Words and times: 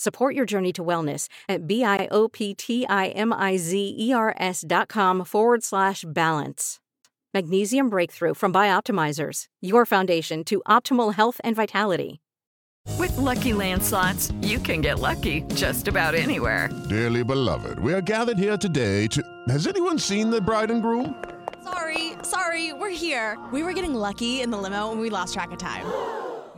Support 0.00 0.34
your 0.34 0.46
journey 0.46 0.72
to 0.72 0.82
wellness 0.82 1.28
at 1.46 1.66
B-I-O-P-T-I-M-I-Z-E-R-S 1.66 4.64
dot 4.66 4.88
com 4.88 5.24
forward 5.26 5.62
slash 5.62 6.06
balance. 6.08 6.80
Magnesium 7.34 7.90
Breakthrough 7.90 8.32
from 8.32 8.50
Bioptimizers, 8.50 9.44
your 9.60 9.84
foundation 9.84 10.42
to 10.44 10.62
optimal 10.66 11.12
health 11.12 11.38
and 11.44 11.54
vitality. 11.54 12.22
With 12.98 13.14
Lucky 13.18 13.52
Land 13.52 13.82
slots, 13.82 14.32
you 14.40 14.58
can 14.58 14.80
get 14.80 15.00
lucky 15.00 15.42
just 15.54 15.86
about 15.86 16.14
anywhere. 16.14 16.70
Dearly 16.88 17.22
beloved, 17.22 17.78
we 17.80 17.92
are 17.92 18.00
gathered 18.00 18.38
here 18.38 18.56
today 18.56 19.06
to... 19.08 19.22
Has 19.50 19.66
anyone 19.66 19.98
seen 19.98 20.30
the 20.30 20.40
bride 20.40 20.70
and 20.70 20.80
groom? 20.80 21.22
Sorry, 21.62 22.14
sorry, 22.22 22.72
we're 22.72 22.88
here. 22.88 23.38
We 23.52 23.62
were 23.62 23.74
getting 23.74 23.92
lucky 23.92 24.40
in 24.40 24.50
the 24.50 24.56
limo 24.56 24.92
and 24.92 25.00
we 25.02 25.10
lost 25.10 25.34
track 25.34 25.50
of 25.50 25.58
time. 25.58 25.84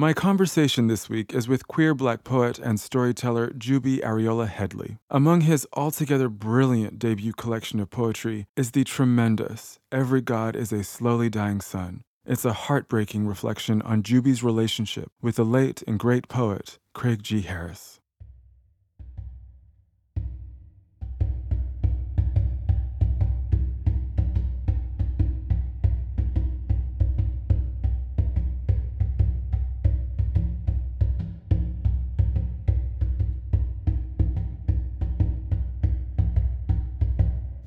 My 0.00 0.14
conversation 0.14 0.86
this 0.86 1.10
week 1.10 1.34
is 1.34 1.46
with 1.46 1.68
queer 1.68 1.94
black 1.94 2.24
poet 2.24 2.58
and 2.58 2.80
storyteller 2.80 3.50
Jubi 3.50 4.00
Arriola 4.00 4.48
Headley. 4.48 4.96
Among 5.10 5.42
his 5.42 5.66
altogether 5.74 6.30
brilliant 6.30 6.98
debut 6.98 7.34
collection 7.34 7.80
of 7.80 7.90
poetry 7.90 8.46
is 8.56 8.70
the 8.70 8.82
tremendous 8.84 9.78
Every 9.92 10.22
God 10.22 10.56
is 10.56 10.72
a 10.72 10.84
Slowly 10.84 11.28
Dying 11.28 11.60
Sun. 11.60 12.02
It's 12.24 12.46
a 12.46 12.54
heartbreaking 12.54 13.26
reflection 13.26 13.82
on 13.82 14.02
Jubi's 14.02 14.42
relationship 14.42 15.12
with 15.20 15.36
the 15.36 15.44
late 15.44 15.82
and 15.86 15.98
great 15.98 16.28
poet 16.28 16.78
Craig 16.94 17.22
G. 17.22 17.42
Harris. 17.42 17.99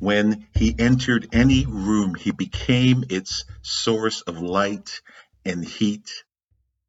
When 0.03 0.47
he 0.53 0.75
entered 0.77 1.29
any 1.31 1.65
room, 1.65 2.15
he 2.15 2.31
became 2.31 3.05
its 3.09 3.45
source 3.61 4.19
of 4.19 4.37
light 4.41 4.99
and 5.45 5.63
heat, 5.63 6.25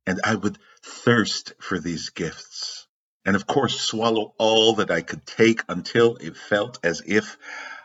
and 0.04 0.20
I 0.24 0.34
would 0.34 0.58
thirst 0.82 1.52
for 1.60 1.78
these 1.78 2.10
gifts, 2.10 2.88
and 3.24 3.36
of 3.36 3.46
course 3.46 3.80
swallow 3.80 4.34
all 4.36 4.74
that 4.74 4.90
I 4.90 5.02
could 5.02 5.24
take 5.24 5.62
until 5.68 6.16
it 6.16 6.36
felt 6.36 6.80
as 6.82 7.02
if 7.06 7.38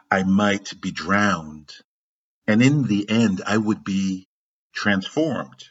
I 0.09 0.23
might 0.23 0.81
be 0.81 0.89
drowned. 0.89 1.75
And 2.47 2.63
in 2.63 2.87
the 2.87 3.07
end, 3.07 3.43
I 3.45 3.57
would 3.57 3.83
be 3.83 4.27
transformed. 4.73 5.63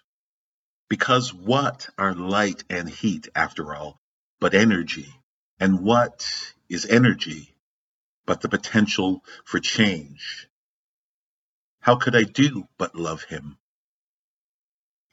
Because 0.89 1.35
what 1.35 1.89
are 1.99 2.15
light 2.15 2.63
and 2.71 2.89
heat, 2.89 3.27
after 3.35 3.75
all, 3.75 3.99
but 4.39 4.55
energy? 4.55 5.13
And 5.59 5.81
what 5.81 6.55
is 6.69 6.87
energy 6.87 7.57
but 8.29 8.43
the 8.43 8.49
potential 8.51 9.25
for 9.47 9.59
change? 9.59 10.49
How 11.81 11.97
could 11.97 12.15
I 12.15 12.25
do 12.25 12.69
but 12.77 12.95
love 12.95 13.23
him? 13.23 13.57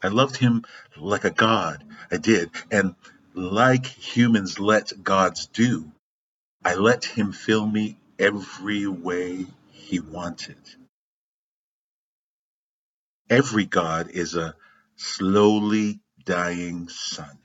I 0.04 0.10
loved 0.10 0.36
him 0.36 0.66
like 0.98 1.24
a 1.24 1.32
god, 1.32 1.82
I 2.12 2.18
did, 2.18 2.52
and 2.70 2.94
like 3.34 3.86
humans 3.86 4.60
let 4.60 5.02
gods 5.02 5.48
do, 5.48 5.94
I 6.64 6.76
let 6.76 7.06
him 7.06 7.32
fill 7.32 7.66
me 7.66 7.98
every 8.20 8.86
way 8.86 9.48
he 9.72 10.02
wanted. 10.02 10.60
Every 13.30 13.66
god 13.66 14.10
is 14.10 14.36
a 14.36 14.56
slowly 14.98 16.02
dying 16.26 16.90
sun. 16.90 17.40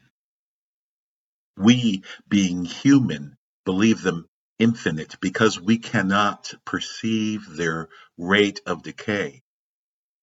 We, 1.57 2.03
being 2.29 2.65
human, 2.65 3.37
believe 3.65 4.03
them 4.03 4.27
infinite 4.61 5.17
because 5.21 5.61
we 5.61 5.79
cannot 5.79 6.55
perceive 6.67 7.57
their 7.57 7.89
rate 8.19 8.61
of 8.67 8.85
decay. 8.85 9.43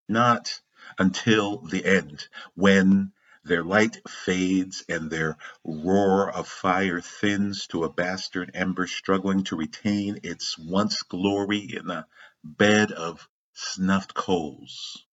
Not 0.08 0.62
until 1.00 1.60
the 1.60 1.84
end, 1.86 2.28
when 2.56 3.14
their 3.44 3.64
light 3.64 3.98
fades 4.08 4.84
and 4.88 5.10
their 5.10 5.38
roar 5.64 6.30
of 6.32 6.48
fire 6.48 7.02
thins 7.02 7.68
to 7.68 7.84
a 7.86 7.92
bastard 7.92 8.52
ember 8.54 8.88
struggling 8.88 9.44
to 9.46 9.56
retain 9.58 10.20
its 10.24 10.58
once 10.58 11.04
glory 11.04 11.60
in 11.60 11.90
a 11.90 12.08
bed 12.44 12.92
of 12.92 13.28
snuffed 13.54 14.14
coals. 14.14 15.06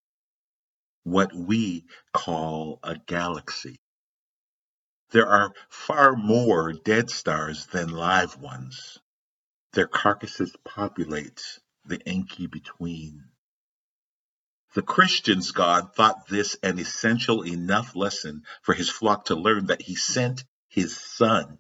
What 1.04 1.34
we 1.34 1.86
call 2.12 2.80
a 2.82 2.96
galaxy. 2.96 3.76
There 5.12 5.28
are 5.28 5.52
far 5.70 6.16
more 6.16 6.72
dead 6.72 7.10
stars 7.10 7.66
than 7.66 7.88
live 7.88 8.36
ones. 8.38 8.98
Their 9.74 9.88
carcasses 9.88 10.54
populate 10.64 11.42
the 11.84 11.98
inky 12.06 12.46
between. 12.46 13.24
The 14.74 14.82
Christian's 14.82 15.50
God 15.50 15.94
thought 15.96 16.28
this 16.28 16.56
an 16.62 16.78
essential 16.78 17.44
enough 17.44 17.96
lesson 17.96 18.44
for 18.62 18.72
his 18.72 18.88
flock 18.88 19.26
to 19.26 19.34
learn 19.34 19.66
that 19.66 19.82
he 19.82 19.96
sent 19.96 20.44
his 20.68 20.96
son, 20.96 21.58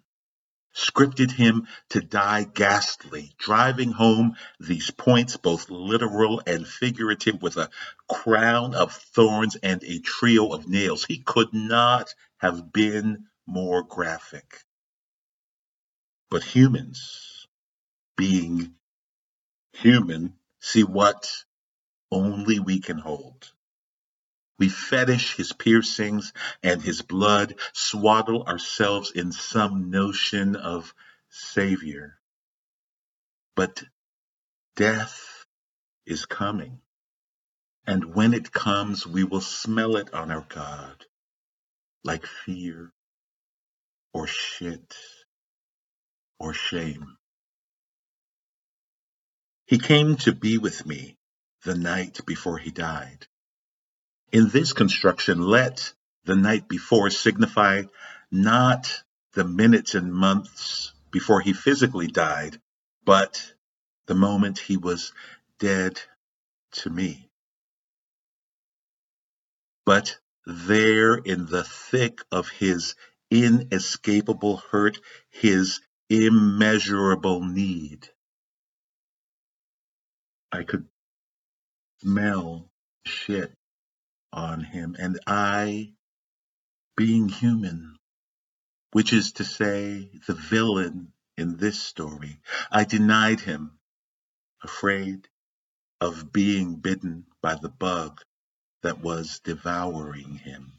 scripted 0.76 1.32
him 1.32 1.66
to 1.90 2.00
die 2.00 2.44
ghastly, 2.44 3.34
driving 3.36 3.90
home 3.90 4.36
these 4.60 4.92
points, 4.92 5.36
both 5.36 5.68
literal 5.68 6.40
and 6.46 6.68
figurative, 6.68 7.42
with 7.42 7.56
a 7.56 7.70
crown 8.08 8.76
of 8.76 8.92
thorns 8.92 9.56
and 9.56 9.82
a 9.82 9.98
trio 9.98 10.52
of 10.52 10.68
nails. 10.68 11.04
He 11.04 11.18
could 11.18 11.52
not 11.52 12.14
have 12.38 12.72
been 12.72 13.26
more 13.44 13.82
graphic. 13.82 14.62
But 16.30 16.44
humans, 16.44 17.33
being 18.16 18.74
human, 19.74 20.34
see 20.60 20.84
what 20.84 21.30
only 22.10 22.60
we 22.60 22.80
can 22.80 22.98
hold. 22.98 23.52
We 24.58 24.68
fetish 24.68 25.36
his 25.36 25.52
piercings 25.52 26.32
and 26.62 26.82
his 26.82 27.02
blood, 27.02 27.56
swaddle 27.72 28.44
ourselves 28.44 29.12
in 29.12 29.32
some 29.32 29.90
notion 29.90 30.56
of 30.56 30.94
Savior. 31.30 32.18
But 33.56 33.82
death 34.76 35.44
is 36.06 36.26
coming. 36.26 36.80
And 37.86 38.14
when 38.14 38.34
it 38.34 38.52
comes, 38.52 39.06
we 39.06 39.24
will 39.24 39.40
smell 39.42 39.96
it 39.96 40.14
on 40.14 40.30
our 40.30 40.46
God 40.48 41.04
like 42.04 42.26
fear 42.26 42.92
or 44.14 44.26
shit 44.26 44.96
or 46.40 46.54
shame. 46.54 47.16
He 49.74 49.80
came 49.80 50.14
to 50.18 50.32
be 50.32 50.56
with 50.56 50.86
me 50.86 51.18
the 51.64 51.74
night 51.74 52.20
before 52.24 52.58
he 52.58 52.70
died. 52.70 53.26
In 54.30 54.48
this 54.48 54.72
construction, 54.72 55.42
let 55.42 55.94
the 56.24 56.36
night 56.36 56.68
before 56.68 57.10
signify 57.10 57.82
not 58.30 59.02
the 59.32 59.42
minutes 59.42 59.96
and 59.96 60.14
months 60.14 60.92
before 61.10 61.40
he 61.40 61.52
physically 61.52 62.06
died, 62.06 62.60
but 63.04 63.52
the 64.06 64.14
moment 64.14 64.60
he 64.60 64.76
was 64.76 65.12
dead 65.58 66.00
to 66.74 66.88
me. 66.88 67.28
But 69.84 70.20
there 70.46 71.16
in 71.16 71.46
the 71.46 71.64
thick 71.64 72.20
of 72.30 72.48
his 72.48 72.94
inescapable 73.28 74.58
hurt, 74.70 75.00
his 75.30 75.80
immeasurable 76.08 77.44
need, 77.44 78.08
I 80.54 80.62
could 80.62 80.86
smell 82.00 82.70
shit 83.04 83.52
on 84.32 84.60
him. 84.60 84.94
And 84.96 85.18
I, 85.26 85.94
being 86.96 87.28
human, 87.28 87.96
which 88.92 89.12
is 89.12 89.32
to 89.32 89.44
say, 89.44 90.08
the 90.28 90.34
villain 90.34 91.12
in 91.36 91.56
this 91.56 91.82
story, 91.82 92.40
I 92.70 92.84
denied 92.84 93.40
him, 93.40 93.80
afraid 94.62 95.26
of 96.00 96.32
being 96.32 96.76
bitten 96.76 97.26
by 97.42 97.56
the 97.56 97.68
bug 97.68 98.20
that 98.84 99.00
was 99.00 99.40
devouring 99.40 100.36
him. 100.36 100.74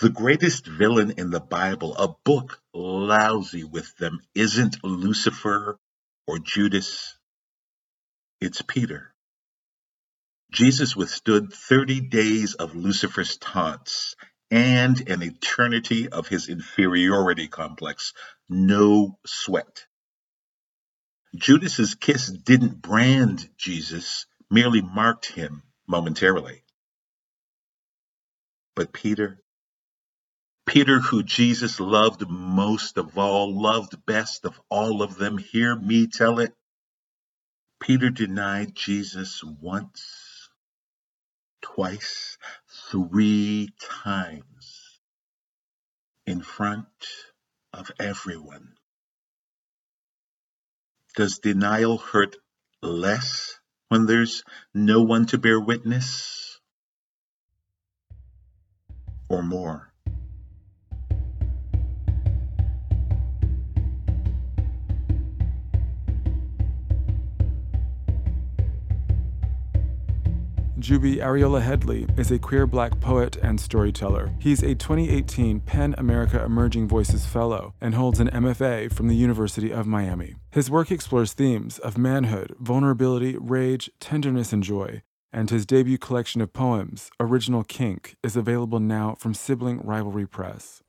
The 0.00 0.10
greatest 0.10 0.68
villain 0.68 1.14
in 1.18 1.30
the 1.30 1.40
Bible, 1.40 1.96
a 1.96 2.14
book 2.24 2.62
lousy 2.72 3.64
with 3.64 3.96
them, 3.96 4.20
isn't 4.36 4.84
Lucifer 4.84 5.80
or 6.30 6.38
Judas, 6.38 7.18
it's 8.40 8.62
Peter. 8.62 9.12
Jesus 10.52 10.94
withstood 10.94 11.52
30 11.52 12.02
days 12.02 12.54
of 12.54 12.76
Lucifer's 12.76 13.36
taunts 13.36 14.14
and 14.48 15.08
an 15.08 15.24
eternity 15.24 16.08
of 16.08 16.28
his 16.28 16.48
inferiority 16.48 17.48
complex. 17.48 18.12
No 18.48 19.18
sweat. 19.26 19.86
Judas's 21.34 21.96
kiss 21.96 22.28
didn't 22.30 22.80
brand 22.80 23.48
Jesus, 23.56 24.26
merely 24.48 24.82
marked 24.82 25.26
him 25.26 25.64
momentarily. 25.88 26.62
But 28.76 28.92
Peter, 28.92 29.40
Peter, 30.70 31.00
who 31.00 31.24
Jesus 31.24 31.80
loved 31.80 32.30
most 32.30 32.96
of 32.96 33.18
all, 33.18 33.60
loved 33.60 34.06
best 34.06 34.44
of 34.44 34.60
all 34.68 35.02
of 35.02 35.16
them, 35.16 35.36
hear 35.36 35.74
me 35.74 36.06
tell 36.06 36.38
it. 36.38 36.54
Peter 37.80 38.08
denied 38.08 38.72
Jesus 38.76 39.42
once, 39.42 40.48
twice, 41.60 42.38
three 42.88 43.70
times 43.80 45.00
in 46.24 46.40
front 46.40 46.86
of 47.72 47.90
everyone. 47.98 48.74
Does 51.16 51.40
denial 51.40 51.98
hurt 51.98 52.36
less 52.80 53.58
when 53.88 54.06
there's 54.06 54.44
no 54.72 55.02
one 55.02 55.26
to 55.26 55.38
bear 55.38 55.58
witness? 55.58 56.60
Or 59.28 59.42
more? 59.42 59.89
Jubi 70.80 71.18
Arriola 71.18 71.60
Headley 71.60 72.06
is 72.16 72.30
a 72.30 72.38
queer 72.38 72.66
black 72.66 72.98
poet 73.00 73.36
and 73.42 73.60
storyteller. 73.60 74.32
He's 74.38 74.62
a 74.62 74.74
2018 74.74 75.60
PEN 75.60 75.94
America 75.98 76.42
Emerging 76.42 76.88
Voices 76.88 77.26
Fellow 77.26 77.74
and 77.82 77.94
holds 77.94 78.18
an 78.18 78.30
MFA 78.30 78.90
from 78.90 79.08
the 79.08 79.14
University 79.14 79.70
of 79.70 79.86
Miami. 79.86 80.36
His 80.50 80.70
work 80.70 80.90
explores 80.90 81.34
themes 81.34 81.78
of 81.78 81.98
manhood, 81.98 82.56
vulnerability, 82.58 83.36
rage, 83.38 83.90
tenderness, 84.00 84.54
and 84.54 84.62
joy. 84.62 85.02
And 85.30 85.50
his 85.50 85.66
debut 85.66 85.98
collection 85.98 86.40
of 86.40 86.54
poems, 86.54 87.10
Original 87.20 87.62
Kink, 87.62 88.16
is 88.22 88.34
available 88.34 88.80
now 88.80 89.16
from 89.18 89.34
Sibling 89.34 89.80
Rivalry 89.84 90.26
Press. 90.26 90.82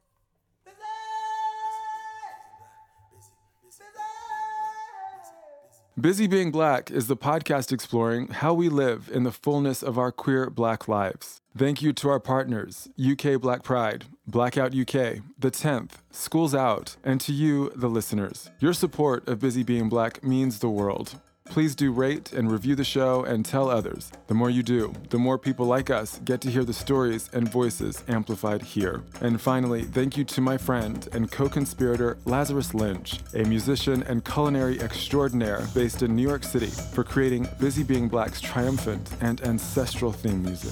Busy 6.01 6.25
Being 6.25 6.49
Black 6.49 6.89
is 6.89 7.05
the 7.05 7.15
podcast 7.15 7.71
exploring 7.71 8.29
how 8.29 8.55
we 8.55 8.69
live 8.69 9.07
in 9.13 9.21
the 9.21 9.31
fullness 9.31 9.83
of 9.83 9.99
our 9.99 10.11
queer 10.11 10.49
black 10.49 10.87
lives. 10.87 11.41
Thank 11.55 11.83
you 11.83 11.93
to 11.93 12.09
our 12.09 12.19
partners, 12.19 12.89
UK 12.99 13.39
Black 13.39 13.61
Pride, 13.61 14.05
Blackout 14.25 14.73
UK, 14.73 15.19
The 15.37 15.51
10th, 15.51 15.91
Schools 16.09 16.55
Out, 16.55 16.95
and 17.03 17.21
to 17.21 17.31
you, 17.31 17.71
the 17.75 17.87
listeners. 17.87 18.49
Your 18.59 18.73
support 18.73 19.27
of 19.27 19.37
Busy 19.37 19.61
Being 19.61 19.89
Black 19.89 20.23
means 20.23 20.57
the 20.57 20.71
world. 20.71 21.19
Please 21.51 21.75
do 21.75 21.91
rate 21.91 22.31
and 22.31 22.49
review 22.49 22.75
the 22.75 22.85
show 22.85 23.25
and 23.25 23.43
tell 23.43 23.69
others. 23.69 24.09
The 24.27 24.33
more 24.33 24.49
you 24.49 24.63
do, 24.63 24.93
the 25.09 25.17
more 25.17 25.37
people 25.37 25.65
like 25.65 25.89
us 25.89 26.17
get 26.23 26.39
to 26.41 26.49
hear 26.49 26.63
the 26.63 26.71
stories 26.71 27.29
and 27.33 27.51
voices 27.51 28.05
amplified 28.07 28.61
here. 28.61 29.03
And 29.19 29.41
finally, 29.41 29.83
thank 29.83 30.15
you 30.15 30.23
to 30.23 30.39
my 30.39 30.57
friend 30.57 31.05
and 31.11 31.29
co 31.29 31.49
conspirator 31.49 32.17
Lazarus 32.23 32.73
Lynch, 32.73 33.19
a 33.33 33.43
musician 33.43 34.01
and 34.03 34.23
culinary 34.23 34.79
extraordinaire 34.79 35.67
based 35.75 36.03
in 36.03 36.15
New 36.15 36.25
York 36.25 36.45
City, 36.45 36.67
for 36.67 37.03
creating 37.03 37.49
Busy 37.59 37.83
Being 37.83 38.07
Black's 38.07 38.39
triumphant 38.39 39.11
and 39.19 39.41
ancestral 39.41 40.13
theme 40.13 40.43
music. 40.43 40.71